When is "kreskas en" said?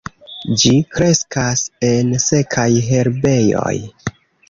0.95-2.11